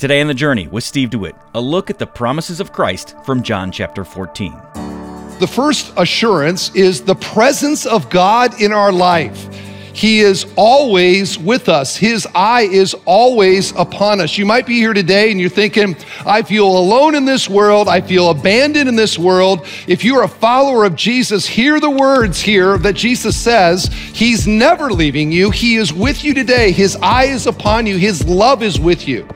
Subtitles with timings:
[0.00, 3.42] Today on The Journey with Steve DeWitt, a look at the promises of Christ from
[3.42, 4.50] John chapter 14.
[5.40, 9.54] The first assurance is the presence of God in our life.
[9.92, 11.98] He is always with us.
[11.98, 14.38] His eye is always upon us.
[14.38, 15.94] You might be here today and you're thinking,
[16.24, 17.86] I feel alone in this world.
[17.86, 19.66] I feel abandoned in this world.
[19.86, 24.90] If you're a follower of Jesus, hear the words here that Jesus says He's never
[24.90, 25.50] leaving you.
[25.50, 26.72] He is with you today.
[26.72, 27.98] His eye is upon you.
[27.98, 29.28] His love is with you.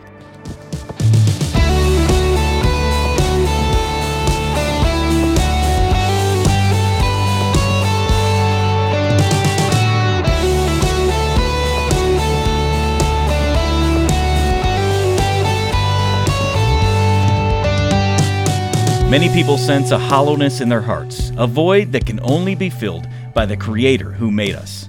[19.10, 23.06] Many people sense a hollowness in their hearts, a void that can only be filled
[23.32, 24.88] by the Creator who made us.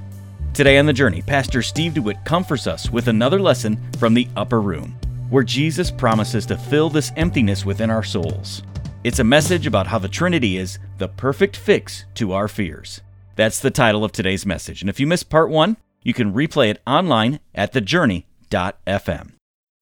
[0.54, 4.62] Today on The Journey, Pastor Steve DeWitt comforts us with another lesson from the upper
[4.62, 4.98] room,
[5.30, 8.64] where Jesus promises to fill this emptiness within our souls.
[9.04, 13.02] It's a message about how the Trinity is the perfect fix to our fears.
[13.36, 14.82] That's the title of today's message.
[14.82, 19.35] And if you missed part one, you can replay it online at thejourney.fm.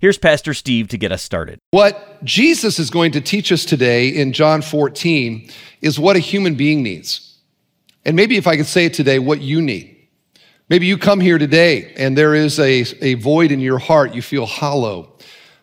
[0.04, 1.60] Here's Pastor Steve to get us started.
[1.72, 6.56] What Jesus is going to teach us today in John 14 is what a human
[6.56, 7.38] being needs.
[8.04, 10.10] And maybe if I could say it today, what you need.
[10.68, 14.14] Maybe you come here today and there is a, a void in your heart.
[14.14, 15.18] You feel hollow.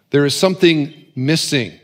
[0.08, 1.78] There is something missing.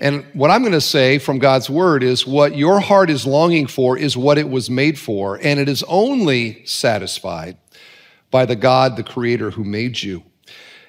[0.00, 3.68] And what I'm going to say from God's word is what your heart is longing
[3.68, 5.38] for is what it was made for.
[5.40, 7.56] And it is only satisfied
[8.32, 10.24] by the God, the creator who made you.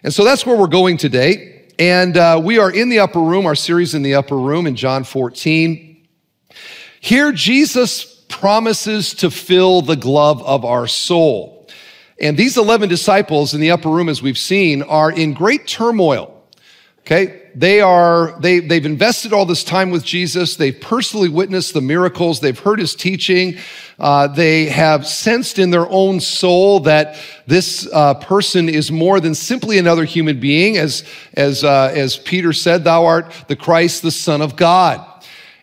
[0.05, 1.65] And so that's where we're going today.
[1.79, 4.75] And uh, we are in the upper room, our series in the upper room in
[4.75, 6.07] John 14.
[6.99, 11.67] Here, Jesus promises to fill the glove of our soul.
[12.21, 16.39] And these 11 disciples in the upper room, as we've seen, are in great turmoil.
[16.99, 17.44] Okay.
[17.55, 20.57] They are, they, they've invested all this time with Jesus.
[20.57, 22.41] They've personally witnessed the miracles.
[22.41, 23.57] They've heard his teaching.
[23.97, 29.33] Uh, they have sensed in their own soul that this uh, person is more than
[29.33, 30.75] simply another human being.
[30.75, 35.05] As, as, uh, as Peter said, thou art the Christ, the Son of God.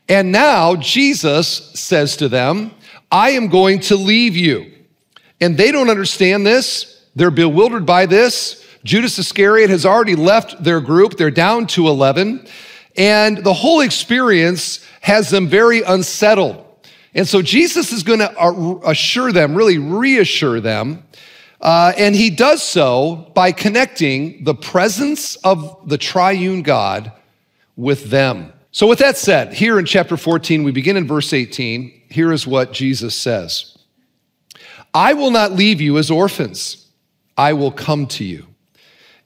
[0.08, 2.72] And now Jesus says to them,
[3.10, 4.72] I am going to leave you.
[5.42, 7.04] And they don't understand this.
[7.14, 8.61] They're bewildered by this.
[8.84, 11.16] Judas Iscariot has already left their group.
[11.16, 12.46] They're down to 11.
[12.96, 16.66] And the whole experience has them very unsettled.
[17.14, 21.04] And so Jesus is going to assure them, really reassure them.
[21.60, 27.12] Uh, and he does so by connecting the presence of the triune God
[27.76, 28.52] with them.
[28.72, 32.02] So, with that said, here in chapter 14, we begin in verse 18.
[32.08, 33.76] Here is what Jesus says
[34.92, 36.88] I will not leave you as orphans,
[37.36, 38.46] I will come to you.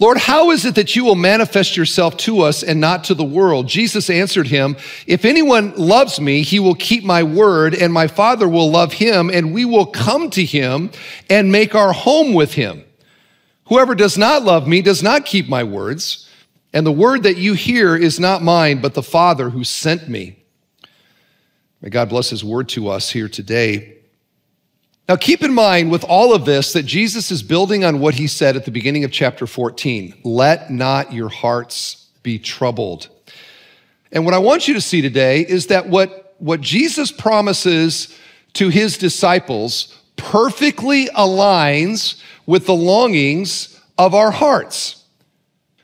[0.00, 3.24] Lord, how is it that you will manifest yourself to us and not to the
[3.24, 3.68] world?
[3.68, 8.48] Jesus answered him, If anyone loves me, he will keep my word, and my Father
[8.48, 10.90] will love him, and we will come to him
[11.30, 12.84] and make our home with him.
[13.66, 16.28] Whoever does not love me does not keep my words,
[16.72, 20.44] and the word that you hear is not mine, but the Father who sent me.
[21.80, 23.98] May God bless his word to us here today.
[25.06, 28.26] Now, keep in mind with all of this that Jesus is building on what he
[28.26, 33.08] said at the beginning of chapter 14 let not your hearts be troubled.
[34.12, 38.16] And what I want you to see today is that what, what Jesus promises
[38.54, 45.04] to his disciples perfectly aligns with the longings of our hearts.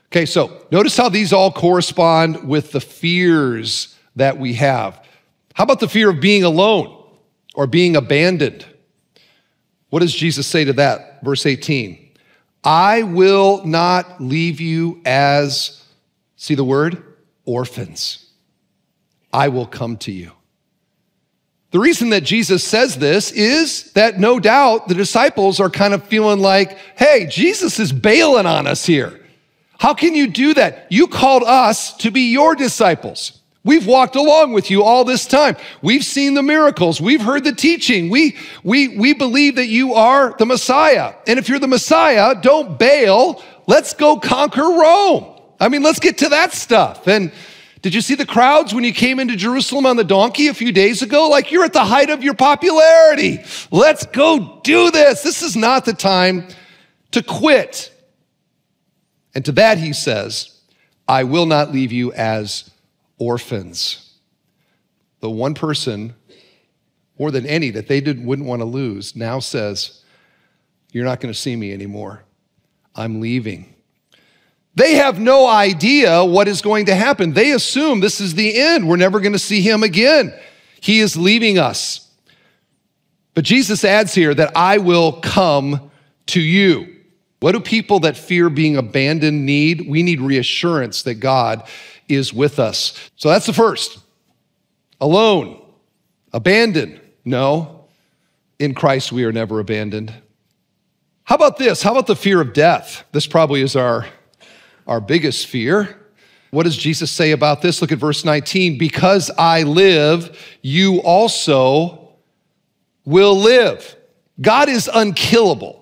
[0.07, 5.05] Okay, so notice how these all correspond with the fears that we have.
[5.53, 7.05] How about the fear of being alone
[7.53, 8.65] or being abandoned?
[9.91, 11.21] What does Jesus say to that?
[11.21, 12.09] Verse 18
[12.63, 15.83] I will not leave you as,
[16.35, 17.03] see the word?
[17.45, 18.29] Orphans.
[19.33, 20.31] I will come to you.
[21.71, 26.05] The reason that Jesus says this is that no doubt the disciples are kind of
[26.05, 29.19] feeling like, hey, Jesus is bailing on us here.
[29.79, 30.87] How can you do that?
[30.89, 33.40] You called us to be your disciples.
[33.63, 35.55] We've walked along with you all this time.
[35.83, 36.99] We've seen the miracles.
[36.99, 38.09] We've heard the teaching.
[38.09, 41.13] We, we, we believe that you are the Messiah.
[41.27, 43.43] And if you're the Messiah, don't bail.
[43.67, 45.39] Let's go conquer Rome.
[45.59, 47.07] I mean, let's get to that stuff.
[47.07, 47.31] And
[47.81, 50.71] Did you see the crowds when you came into Jerusalem on the donkey a few
[50.71, 51.29] days ago?
[51.29, 53.43] Like you're at the height of your popularity.
[53.71, 55.23] Let's go do this.
[55.23, 56.47] This is not the time
[57.11, 57.91] to quit.
[59.33, 60.59] And to that he says,
[61.07, 62.70] I will not leave you as
[63.21, 64.17] orphans.
[65.19, 66.15] The one person,
[67.19, 70.03] more than any, that they didn't, wouldn't want to lose now says,
[70.91, 72.23] You're not going to see me anymore.
[72.95, 73.75] I'm leaving.
[74.73, 77.33] They have no idea what is going to happen.
[77.33, 78.87] They assume this is the end.
[78.89, 80.33] We're never going to see him again.
[80.79, 82.09] He is leaving us.
[83.35, 85.91] But Jesus adds here that I will come
[86.27, 86.95] to you.
[87.39, 89.87] What do people that fear being abandoned need?
[89.87, 91.67] We need reassurance that God
[92.11, 92.93] is with us.
[93.15, 93.99] So that's the first.
[94.99, 95.61] Alone,
[96.33, 96.99] abandoned.
[97.23, 97.85] No,
[98.59, 100.13] in Christ we are never abandoned.
[101.23, 101.81] How about this?
[101.81, 103.03] How about the fear of death?
[103.11, 104.05] This probably is our,
[104.85, 105.97] our biggest fear.
[106.51, 107.81] What does Jesus say about this?
[107.81, 108.77] Look at verse 19.
[108.77, 112.15] Because I live, you also
[113.05, 113.95] will live.
[114.39, 115.77] God is unkillable.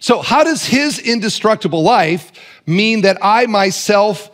[0.00, 2.32] So, how does his indestructible life
[2.66, 4.30] mean that I myself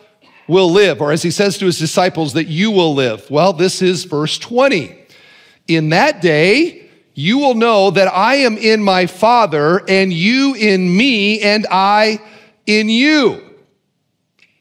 [0.47, 1.01] will live?
[1.01, 3.29] Or as he says to his disciples, that you will live?
[3.29, 4.95] Well, this is verse 20.
[5.67, 10.95] In that day, you will know that I am in my Father, and you in
[10.95, 12.19] me, and I
[12.65, 13.41] in you.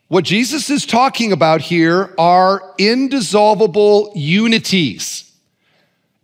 [0.09, 5.33] What Jesus is talking about here are indissoluble unities.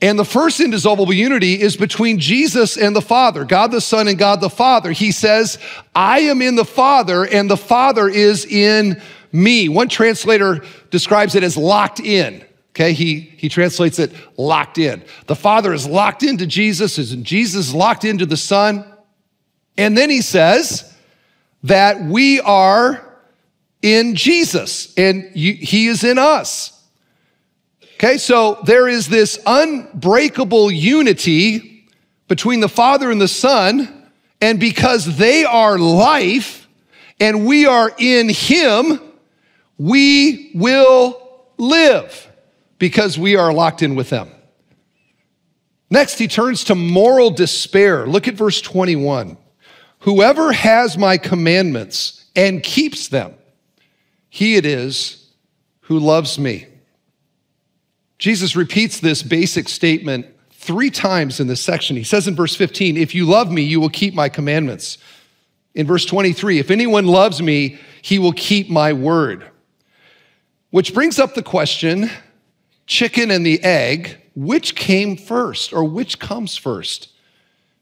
[0.01, 4.19] And the first indissoluble unity is between Jesus and the Father, God the Son and
[4.19, 4.93] God the Father.
[4.93, 5.59] He says,
[5.95, 9.01] I am in the Father, and the Father is in
[9.33, 9.69] me.
[9.69, 12.45] One translator describes it as locked in.
[12.71, 15.03] Okay, he, he translates it locked in.
[15.27, 18.85] The Father is locked into Jesus, and Jesus is locked into the Son.
[19.77, 20.95] And then he says
[21.65, 23.05] that we are
[23.83, 26.75] in Jesus and you, he is in us.
[27.95, 31.89] Okay, so there is this unbreakable unity
[32.29, 34.09] between the Father and the Son,
[34.41, 36.69] and because they are life
[37.19, 39.01] and we are in Him,
[39.79, 42.29] we will live
[42.79, 44.31] because we are locked in with them.
[45.91, 48.07] Next, he turns to moral despair.
[48.07, 49.39] Look at verse 21.
[50.01, 53.35] Whoever has my commandments and keeps them,
[54.29, 55.33] he it is
[55.83, 56.67] who loves me.
[58.19, 61.97] Jesus repeats this basic statement three times in this section.
[61.97, 64.99] He says in verse 15, If you love me, you will keep my commandments.
[65.75, 69.51] In verse 23, If anyone loves me, he will keep my word.
[70.71, 72.11] Which brings up the question
[72.87, 77.13] chicken and the egg, which came first or which comes first?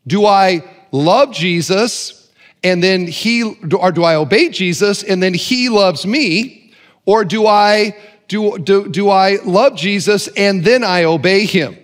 [0.06, 2.30] Do I love Jesus
[2.62, 3.42] and then he,
[3.72, 6.72] or do I obey Jesus and then he loves me?
[7.04, 7.96] Or do I,
[8.28, 11.74] do, do, do I love Jesus and then I obey him?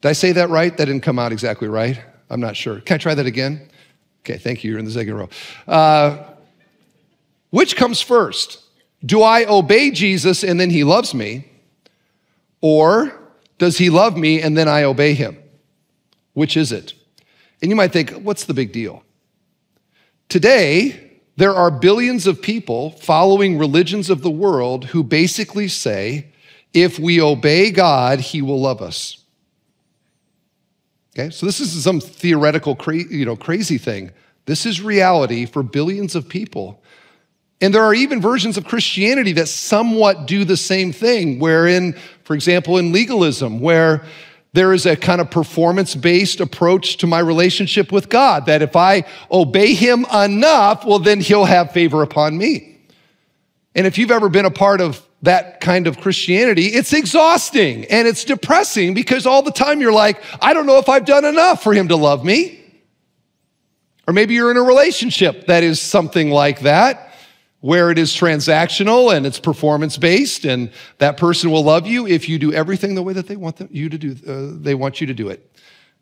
[0.00, 0.74] Did I say that right?
[0.76, 2.00] That didn't come out exactly right.
[2.30, 2.80] I'm not sure.
[2.80, 3.68] Can I try that again?
[4.20, 4.70] Okay, thank you.
[4.70, 5.28] You're in the second row.
[5.66, 6.24] Uh,
[7.50, 8.62] which comes first?
[9.04, 11.48] Do I obey Jesus and then he loves me?
[12.60, 13.12] Or
[13.58, 15.38] does he love me and then I obey him?
[16.32, 16.94] Which is it?
[17.60, 19.02] And you might think, what's the big deal?
[20.28, 26.32] Today, there are billions of people following religions of the world who basically say,
[26.74, 29.24] if we obey God, he will love us.
[31.16, 34.10] Okay, so this isn't some theoretical, you know, crazy thing.
[34.46, 36.82] This is reality for billions of people.
[37.60, 42.34] And there are even versions of Christianity that somewhat do the same thing, wherein, for
[42.34, 44.04] example, in legalism, where
[44.52, 48.76] there is a kind of performance based approach to my relationship with God, that if
[48.76, 52.78] I obey Him enough, well, then He'll have favor upon me.
[53.74, 58.06] And if you've ever been a part of that kind of Christianity, it's exhausting and
[58.06, 61.62] it's depressing because all the time you're like, I don't know if I've done enough
[61.62, 62.54] for Him to love me.
[64.06, 67.07] Or maybe you're in a relationship that is something like that
[67.60, 72.28] where it is transactional and it's performance based and that person will love you if
[72.28, 75.06] you do everything the way that they want you to do uh, they want you
[75.06, 75.50] to do it.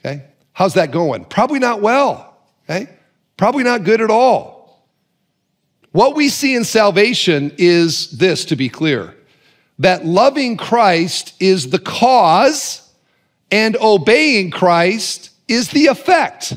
[0.00, 0.24] Okay?
[0.52, 1.24] How's that going?
[1.24, 2.36] Probably not well.
[2.64, 2.90] Okay?
[3.36, 4.86] Probably not good at all.
[5.92, 9.14] What we see in salvation is this to be clear
[9.78, 12.82] that loving christ is the cause
[13.50, 16.54] and obeying christ is the effect.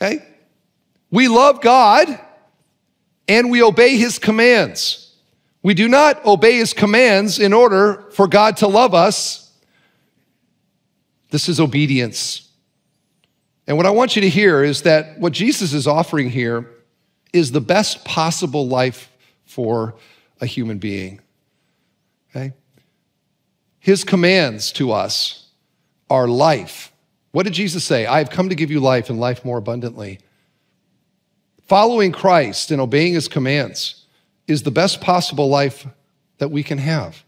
[0.00, 0.24] Okay?
[1.10, 2.20] We love god
[3.30, 5.14] and we obey his commands.
[5.62, 9.52] We do not obey his commands in order for God to love us.
[11.30, 12.48] This is obedience.
[13.68, 16.68] And what I want you to hear is that what Jesus is offering here
[17.32, 19.08] is the best possible life
[19.44, 19.94] for
[20.40, 21.20] a human being.
[22.30, 22.52] Okay?
[23.78, 25.46] His commands to us
[26.08, 26.90] are life.
[27.30, 28.06] What did Jesus say?
[28.06, 30.18] I have come to give you life and life more abundantly.
[31.70, 34.04] Following Christ and obeying his commands
[34.48, 35.86] is the best possible life
[36.38, 37.22] that we can have.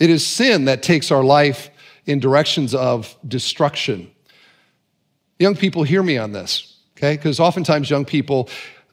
[0.00, 1.70] It is sin that takes our life
[2.04, 4.10] in directions of destruction.
[5.38, 7.14] Young people, hear me on this, okay?
[7.14, 8.48] Because oftentimes young people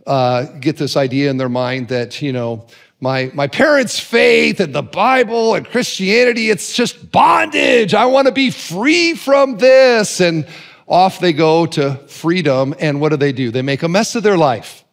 [0.05, 2.67] uh, get this idea in their mind that, you know,
[2.99, 7.95] my, my parents' faith and the Bible and Christianity, it's just bondage.
[7.95, 10.21] I want to be free from this.
[10.21, 10.45] And
[10.87, 12.75] off they go to freedom.
[12.79, 13.51] And what do they do?
[13.51, 14.83] They make a mess of their life.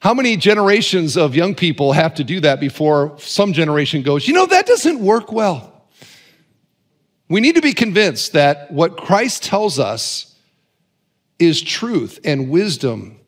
[0.00, 4.32] How many generations of young people have to do that before some generation goes, you
[4.32, 5.70] know, that doesn't work well?
[7.28, 10.34] We need to be convinced that what Christ tells us
[11.38, 13.20] is truth and wisdom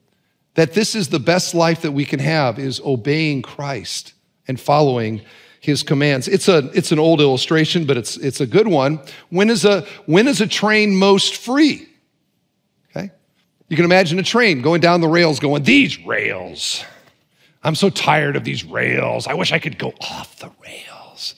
[0.54, 4.12] that this is the best life that we can have is obeying Christ
[4.46, 5.22] and following
[5.62, 6.26] his commands.
[6.26, 9.00] It's a it's an old illustration, but it's it's a good one.
[9.30, 11.88] When is a when is a train most free?
[12.90, 13.12] Okay?
[13.68, 16.84] You can imagine a train going down the rails going, "These rails.
[17.62, 19.28] I'm so tired of these rails.
[19.28, 21.36] I wish I could go off the rails."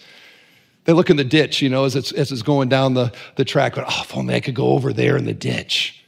[0.84, 3.44] They look in the ditch, you know, as it's, as it's going down the, the
[3.44, 6.04] track, going, oh, if only I could go over there in the ditch.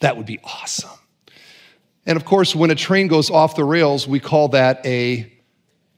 [0.00, 0.98] That would be awesome.
[2.06, 5.30] And of course, when a train goes off the rails, we call that a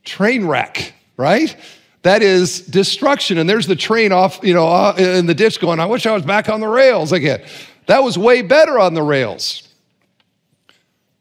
[0.04, 1.54] train wreck, right?
[2.02, 3.38] That is destruction.
[3.38, 6.12] And there's the train off, you know, uh, in the ditch going, I wish I
[6.12, 7.44] was back on the rails again.
[7.86, 9.68] That was way better on the rails.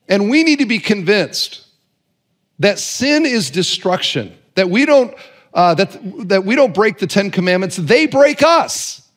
[0.08, 1.68] And we need to be convinced
[2.60, 5.14] that sin is destruction, that we don't,
[5.54, 9.09] uh, that, that we don't break the Ten Commandments, they break us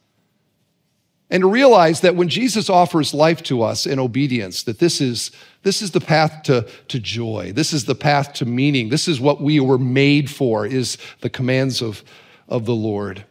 [1.33, 5.31] and to realize that when Jesus offers life to us in obedience, that this is,
[5.63, 7.53] this is the path to, to joy.
[7.55, 8.91] This is the path to meaning.
[8.91, 12.05] This is what we were made for, is the commands of,
[12.51, 13.25] of the Lord.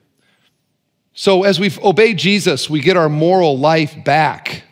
[1.13, 4.63] So as we obey Jesus, we get our moral life back.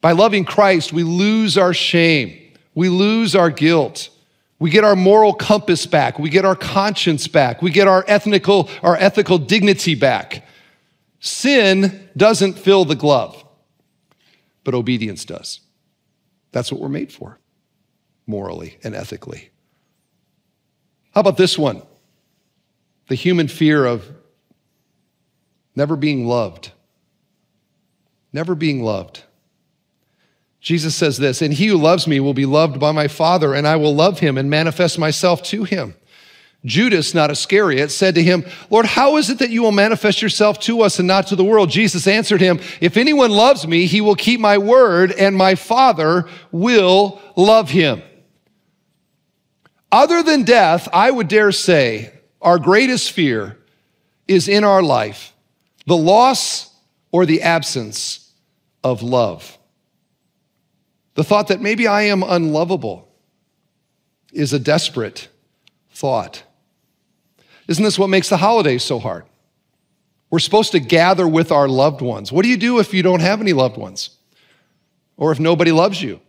[0.00, 2.40] By loving Christ, we lose our shame.
[2.74, 4.08] We lose our guilt.
[4.58, 6.18] We get our moral compass back.
[6.18, 7.60] We get our conscience back.
[7.60, 10.46] We get our ethical, our ethical dignity back.
[11.24, 13.42] Sin doesn't fill the glove,
[14.62, 15.60] but obedience does.
[16.52, 17.38] That's what we're made for,
[18.26, 19.48] morally and ethically.
[21.14, 21.80] How about this one?
[23.08, 24.06] The human fear of
[25.74, 26.72] never being loved.
[28.34, 29.22] Never being loved.
[30.60, 33.66] Jesus says this, and he who loves me will be loved by my Father, and
[33.66, 35.94] I will love him and manifest myself to him.
[36.64, 40.58] Judas, not Iscariot, said to him, Lord, how is it that you will manifest yourself
[40.60, 41.68] to us and not to the world?
[41.68, 46.26] Jesus answered him, If anyone loves me, he will keep my word, and my Father
[46.50, 48.02] will love him.
[49.92, 53.58] Other than death, I would dare say our greatest fear
[54.26, 55.34] is in our life
[55.86, 56.74] the loss
[57.12, 58.32] or the absence
[58.82, 59.58] of love.
[61.14, 63.08] The thought that maybe I am unlovable
[64.32, 65.28] is a desperate
[65.90, 66.42] thought.
[67.68, 69.24] Isn't this what makes the holidays so hard?
[70.30, 72.32] We're supposed to gather with our loved ones.
[72.32, 74.10] What do you do if you don't have any loved ones?
[75.16, 76.20] Or if nobody loves you?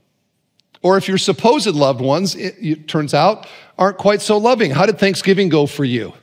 [0.81, 4.69] Or if your supposed loved ones, it, it turns out, aren't quite so loving?
[4.69, 6.13] How did Thanksgiving go for you?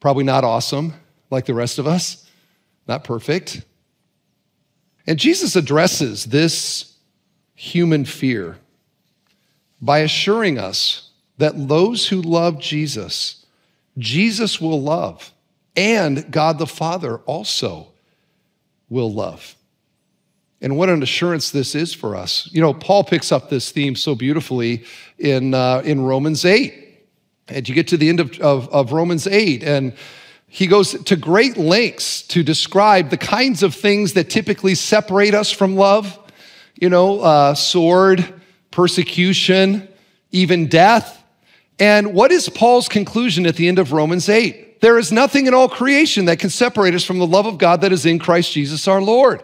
[0.00, 0.94] Probably not awesome,
[1.30, 2.28] like the rest of us,
[2.88, 3.62] not perfect.
[5.06, 6.96] And Jesus addresses this
[7.54, 8.58] human fear
[9.80, 13.45] by assuring us that those who love Jesus
[13.98, 15.32] Jesus will love,
[15.74, 17.88] and God the Father also
[18.88, 19.56] will love.
[20.60, 22.48] And what an assurance this is for us.
[22.52, 24.84] You know, Paul picks up this theme so beautifully
[25.18, 26.74] in, uh, in Romans 8.
[27.48, 29.94] And you get to the end of, of, of Romans 8, and
[30.48, 35.50] he goes to great lengths to describe the kinds of things that typically separate us
[35.50, 36.18] from love.
[36.74, 39.88] You know, uh, sword, persecution,
[40.32, 41.15] even death.
[41.78, 44.80] And what is Paul's conclusion at the end of Romans 8?
[44.80, 47.80] There is nothing in all creation that can separate us from the love of God
[47.82, 49.42] that is in Christ Jesus our Lord.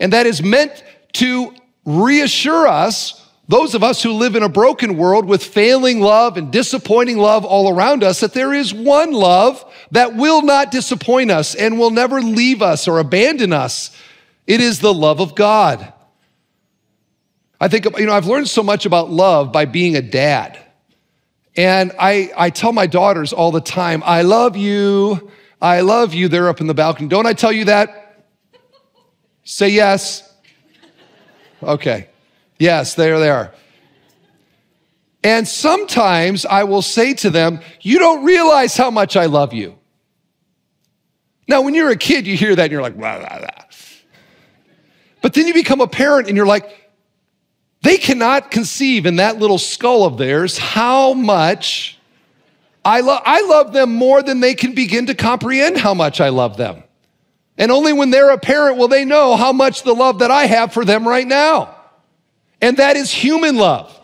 [0.00, 0.82] And that is meant
[1.14, 1.54] to
[1.84, 6.50] reassure us, those of us who live in a broken world with failing love and
[6.50, 11.54] disappointing love all around us, that there is one love that will not disappoint us
[11.54, 13.94] and will never leave us or abandon us.
[14.46, 15.92] It is the love of God.
[17.60, 20.58] I think, you know, I've learned so much about love by being a dad.
[21.56, 25.30] And I, I tell my daughters all the time, I love you.
[25.60, 26.28] I love you.
[26.28, 27.08] They're up in the balcony.
[27.08, 28.24] Don't I tell you that?
[29.44, 30.30] Say yes.
[31.62, 32.08] Okay.
[32.58, 33.52] Yes, there they are.
[35.22, 39.78] And sometimes I will say to them, You don't realize how much I love you.
[41.48, 43.48] Now, when you're a kid, you hear that and you're like, blah, blah, blah.
[45.20, 46.83] But then you become a parent and you're like,
[47.84, 51.98] they cannot conceive in that little skull of theirs how much
[52.82, 56.30] I, lo- I love them more than they can begin to comprehend how much I
[56.30, 56.82] love them.
[57.58, 60.46] And only when they're a parent will they know how much the love that I
[60.46, 61.76] have for them right now.
[62.62, 63.98] And that is human love.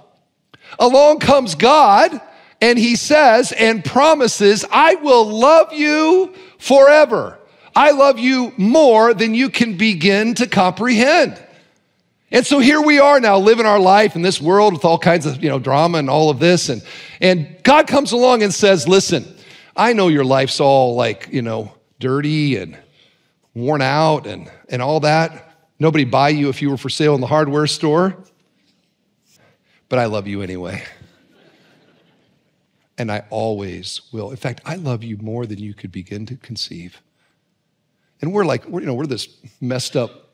[0.79, 2.21] Along comes God
[2.61, 7.39] and he says and promises, I will love you forever.
[7.75, 11.43] I love you more than you can begin to comprehend.
[12.33, 15.27] And so here we are now living our life in this world with all kinds
[15.27, 16.69] of, you know, drama and all of this.
[16.69, 16.83] And,
[17.21, 19.27] and God comes along and says, listen,
[19.75, 22.79] I know your life's all like, you know, dirty and
[23.55, 25.57] worn out and, and all that.
[25.81, 28.17] Nobody buy you if you were for sale in the hardware store.
[29.89, 30.85] But I love you anyway.
[32.97, 34.31] And I always will.
[34.31, 37.03] In fact, I love you more than you could begin to conceive.
[38.21, 39.29] And we're like, we're, you know, we're this
[39.61, 40.30] messed up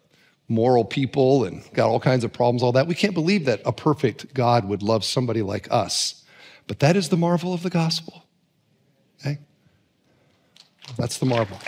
[0.48, 2.86] moral people and got all kinds of problems, all that.
[2.86, 6.24] We can't believe that a perfect God would love somebody like us.
[6.66, 8.24] But that is the marvel of the gospel.
[9.20, 9.38] Okay?
[10.96, 11.58] That's the marvel.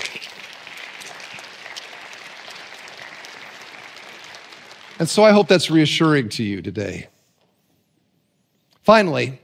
[4.99, 7.08] And so I hope that's reassuring to you today.
[8.82, 9.40] Finally,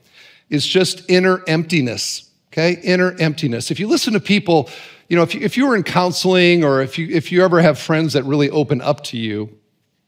[0.50, 2.80] is just inner emptiness, okay?
[2.82, 3.72] Inner emptiness.
[3.72, 4.70] If you listen to people,
[5.08, 7.60] you know, if you, if you were in counseling or if you, if you ever
[7.60, 9.58] have friends that really open up to you,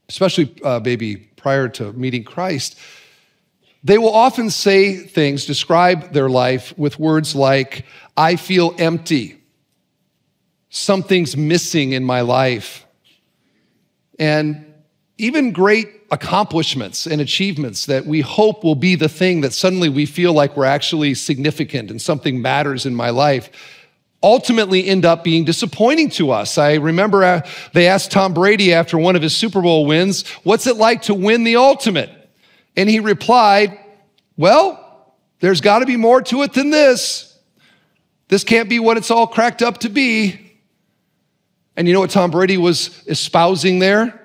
[0.08, 2.78] especially uh, maybe prior to meeting Christ,
[3.82, 7.84] they will often say things, describe their life with words like,
[8.16, 9.42] I feel empty.
[10.70, 12.86] Something's missing in my life.
[14.18, 14.65] And
[15.18, 20.06] even great accomplishments and achievements that we hope will be the thing that suddenly we
[20.06, 23.50] feel like we're actually significant and something matters in my life
[24.22, 26.58] ultimately end up being disappointing to us.
[26.58, 30.66] I remember uh, they asked Tom Brady after one of his Super Bowl wins, What's
[30.66, 32.10] it like to win the ultimate?
[32.76, 33.78] And he replied,
[34.36, 37.38] Well, there's got to be more to it than this.
[38.28, 40.40] This can't be what it's all cracked up to be.
[41.76, 44.20] And you know what Tom Brady was espousing there?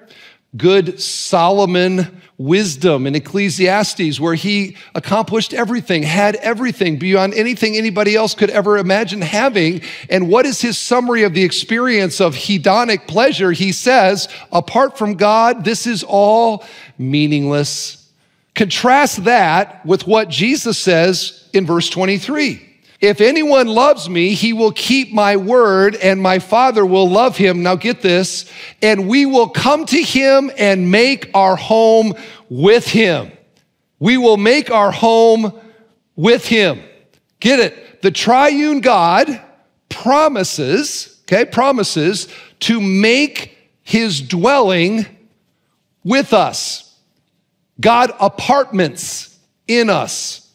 [0.58, 8.34] Good Solomon wisdom in Ecclesiastes, where he accomplished everything, had everything beyond anything anybody else
[8.34, 9.82] could ever imagine having.
[10.10, 13.52] And what is his summary of the experience of hedonic pleasure?
[13.52, 16.66] He says, apart from God, this is all
[16.98, 18.10] meaningless.
[18.56, 22.71] Contrast that with what Jesus says in verse 23.
[23.02, 27.64] If anyone loves me, he will keep my word, and my Father will love him.
[27.64, 28.46] Now get this,
[28.80, 32.14] and we will come to him and make our home
[32.48, 33.32] with him.
[34.00, 35.52] We will make our home
[36.16, 36.80] with him.
[37.40, 38.04] Get it?
[38.04, 39.42] The triune God
[39.90, 42.28] promises, okay, promises
[42.62, 45.08] to make his dwelling
[46.04, 46.96] with us.
[47.80, 50.52] God apartments in us.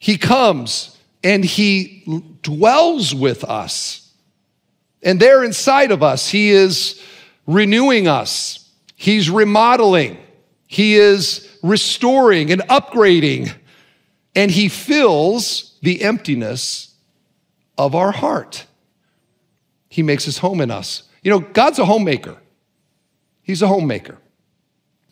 [0.00, 2.04] He comes and he
[2.42, 4.12] dwells with us.
[5.02, 7.02] And there inside of us, he is
[7.46, 10.18] renewing us, he's remodeling,
[10.66, 13.52] he is restoring and upgrading,
[14.34, 16.94] and he fills the emptiness
[17.76, 18.66] of our heart.
[19.88, 21.04] He makes his home in us.
[21.22, 22.36] You know, God's a homemaker.
[23.42, 24.18] He's a homemaker.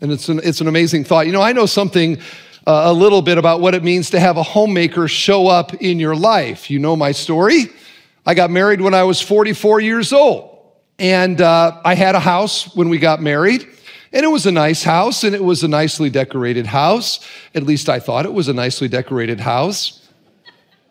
[0.01, 1.27] And it's an, it's an amazing thought.
[1.27, 2.19] You know, I know something
[2.67, 6.01] uh, a little bit about what it means to have a homemaker show up in
[6.01, 6.69] your life.
[6.71, 7.67] You know my story.
[8.27, 10.53] I got married when I was 44 years old.
[10.99, 13.69] And uh, I had a house when we got married.
[14.13, 17.21] And it was a nice house, and it was a nicely decorated house.
[17.55, 20.09] At least I thought it was a nicely decorated house,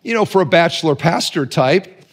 [0.02, 2.04] you know, for a bachelor pastor type.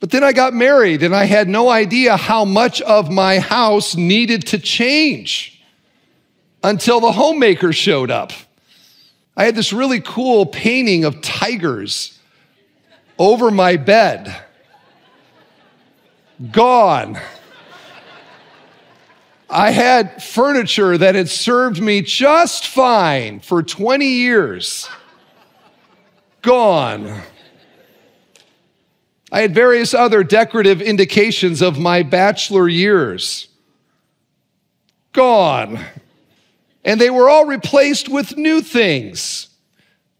[0.00, 3.94] But then I got married, and I had no idea how much of my house
[3.94, 5.62] needed to change
[6.62, 8.32] until the homemaker showed up.
[9.36, 12.18] I had this really cool painting of tigers
[13.18, 14.34] over my bed.
[16.50, 17.18] Gone.
[19.50, 24.88] I had furniture that had served me just fine for 20 years.
[26.42, 27.22] Gone.
[29.30, 33.48] I had various other decorative indications of my bachelor years.
[35.12, 35.80] Gone.
[36.84, 39.48] And they were all replaced with new things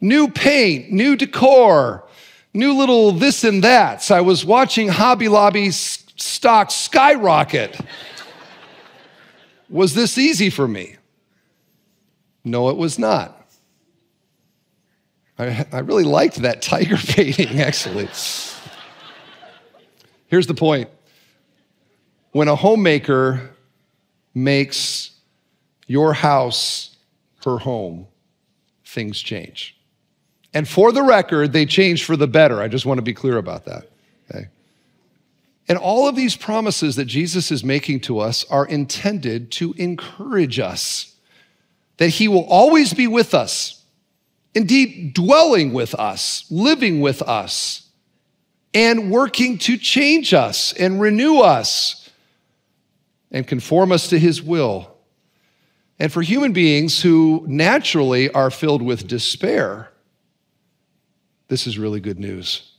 [0.00, 2.06] new paint, new decor,
[2.52, 4.02] new little this and that.
[4.02, 7.80] So I was watching Hobby Lobby stock skyrocket.
[9.70, 10.96] was this easy for me?
[12.44, 13.48] No, it was not.
[15.38, 18.08] I, I really liked that tiger painting, actually.
[20.26, 20.90] Here's the point
[22.32, 23.50] when a homemaker
[24.34, 25.13] makes
[25.86, 26.94] your house
[27.44, 28.06] her home,
[28.84, 29.76] things change.
[30.52, 32.60] And for the record, they change for the better.
[32.60, 33.88] I just want to be clear about that.
[34.30, 34.48] Okay?
[35.68, 40.58] And all of these promises that Jesus is making to us are intended to encourage
[40.58, 41.14] us
[41.96, 43.82] that he will always be with us,
[44.54, 47.88] indeed, dwelling with us, living with us,
[48.72, 52.10] and working to change us and renew us
[53.30, 54.93] and conform us to his will.
[55.98, 59.90] And for human beings who naturally are filled with despair,
[61.48, 62.72] this is really good news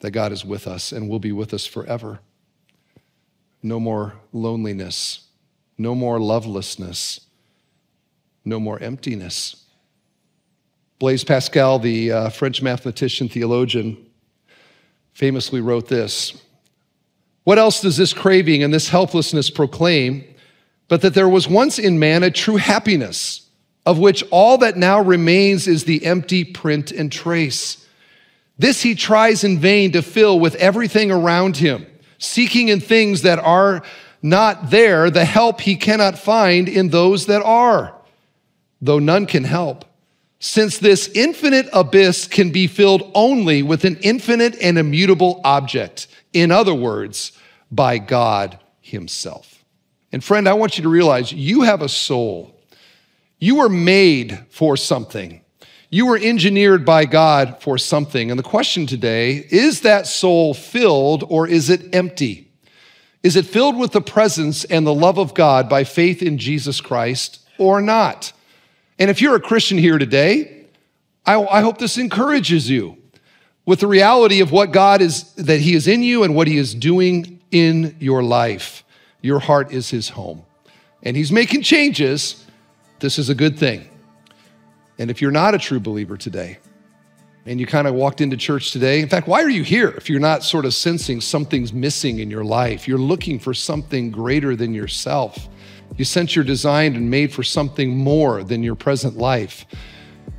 [0.00, 2.20] that God is with us and will be with us forever.
[3.62, 5.28] No more loneliness,
[5.76, 7.20] no more lovelessness,
[8.44, 9.64] no more emptiness.
[10.98, 14.06] Blaise Pascal, the uh, French mathematician theologian,
[15.12, 16.40] famously wrote this
[17.44, 20.24] What else does this craving and this helplessness proclaim
[20.88, 23.48] but that there was once in man a true happiness,
[23.86, 27.86] of which all that now remains is the empty print and trace?
[28.58, 31.86] This he tries in vain to fill with everything around him,
[32.18, 33.82] seeking in things that are
[34.20, 37.94] not there the help he cannot find in those that are,
[38.80, 39.84] though none can help.
[40.40, 46.50] Since this infinite abyss can be filled only with an infinite and immutable object, in
[46.50, 47.32] other words,
[47.70, 49.57] by God Himself.
[50.12, 52.54] And friend, I want you to realize you have a soul.
[53.38, 55.42] You were made for something.
[55.90, 58.30] You were engineered by God for something.
[58.30, 62.50] And the question today is that soul filled or is it empty?
[63.22, 66.80] Is it filled with the presence and the love of God by faith in Jesus
[66.80, 68.32] Christ or not?
[68.98, 70.66] And if you're a Christian here today,
[71.24, 72.96] I, I hope this encourages you
[73.66, 76.56] with the reality of what God is, that He is in you and what He
[76.56, 78.84] is doing in your life.
[79.28, 80.42] Your heart is His home.
[81.02, 82.46] And He's making changes.
[82.98, 83.86] This is a good thing.
[84.98, 86.56] And if you're not a true believer today,
[87.44, 90.08] and you kind of walked into church today, in fact, why are you here if
[90.08, 92.88] you're not sort of sensing something's missing in your life?
[92.88, 95.50] You're looking for something greater than yourself.
[95.98, 99.66] You sense you're designed and made for something more than your present life.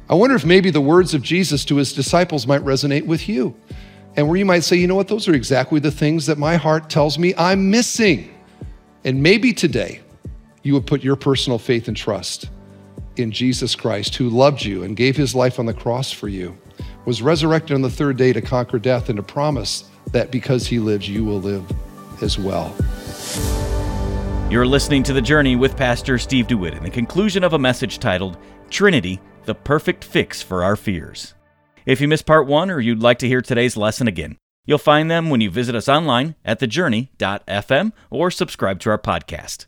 [0.10, 3.56] I wonder if maybe the words of Jesus to his disciples might resonate with you.
[4.16, 6.56] And where you might say, you know what, those are exactly the things that my
[6.56, 8.34] heart tells me I'm missing.
[9.04, 10.02] And maybe today
[10.64, 12.50] you would put your personal faith and trust
[13.16, 16.58] in Jesus Christ, who loved you and gave his life on the cross for you,
[17.06, 20.80] was resurrected on the third day to conquer death and to promise that because he
[20.80, 21.64] lives, you will live
[22.22, 22.76] as well.
[24.50, 28.00] You're listening to The Journey with Pastor Steve DeWitt in the conclusion of a message
[28.00, 28.38] titled
[28.70, 31.36] Trinity, the Perfect Fix for Our Fears.
[31.86, 34.38] If you missed part one or you'd like to hear today's lesson again,
[34.70, 39.66] you'll find them when you visit us online at thejourney.fm or subscribe to our podcast.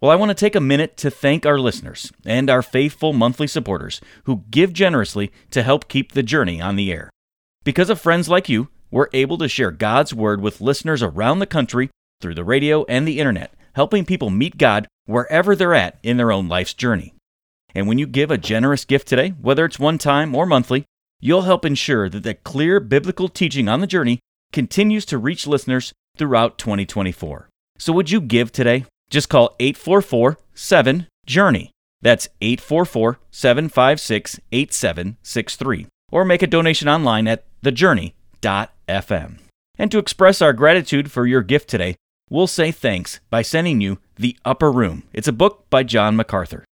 [0.00, 3.46] Well, I want to take a minute to thank our listeners and our faithful monthly
[3.46, 7.10] supporters who give generously to help keep the journey on the air.
[7.64, 11.46] Because of friends like you, we're able to share God's Word with listeners around the
[11.46, 11.90] country
[12.22, 16.32] through the radio and the internet, helping people meet God wherever they're at in their
[16.32, 17.12] own life's journey.
[17.74, 20.86] And when you give a generous gift today, whether it's one time or monthly,
[21.20, 24.18] you'll help ensure that the clear biblical teaching on the journey
[24.52, 27.48] continues to reach listeners throughout 2024.
[27.78, 28.84] So would you give today?
[29.10, 31.70] Just call 844 7 Journey.
[32.02, 35.86] That's 844 756 8763.
[36.12, 39.38] Or make a donation online at thejourney.fm.
[39.78, 41.96] And to express our gratitude for your gift today,
[42.28, 45.04] we'll say thanks by sending you The Upper Room.
[45.12, 46.64] It's a book by John MacArthur.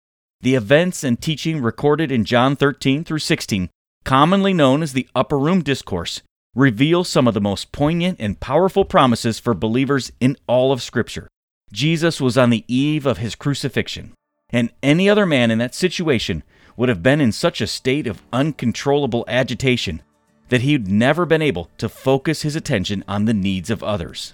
[0.41, 3.69] The events and teaching recorded in John 13 through 16,
[4.03, 6.21] commonly known as the Upper Room Discourse,
[6.58, 11.28] reveal some of the most poignant and powerful promises for believers in all of Scripture.
[11.72, 14.12] Jesus was on the eve of his crucifixion,
[14.50, 16.41] and any other man in that situation
[16.76, 20.02] would have been in such a state of uncontrollable agitation
[20.50, 24.34] that he'd never been able to focus his attention on the needs of others.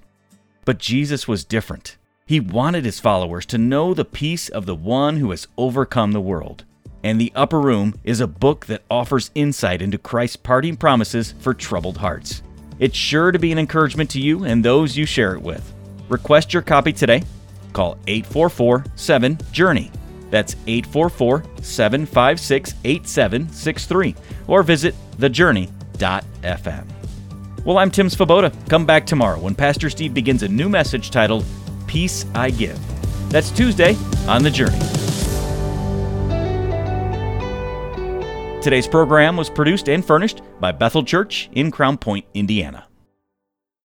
[0.64, 1.98] But Jesus was different.
[2.26, 6.22] He wanted his followers to know the peace of the one who has overcome the
[6.22, 6.64] world.
[7.04, 11.54] And The Upper Room is a book that offers insight into Christ's parting promises for
[11.54, 12.42] troubled hearts.
[12.80, 15.74] It's sure to be an encouragement to you and those you share it with.
[16.10, 17.24] Request your copy today.
[17.74, 19.92] Call 844 7 Journey.
[20.30, 24.16] That's 844 756 8763.
[24.48, 26.86] Or visit thejourney.fm.
[27.66, 28.54] Well, I'm Tim Svoboda.
[28.70, 31.46] Come back tomorrow when Pastor Steve begins a new message titled
[31.88, 32.80] Peace I Give.
[33.30, 33.96] That's Tuesday
[34.28, 35.03] on The Journey.
[38.64, 42.88] Today's program was produced and furnished by Bethel Church in Crown Point, Indiana.